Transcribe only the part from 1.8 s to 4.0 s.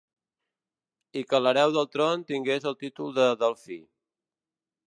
al tron tingués el títol de delfí.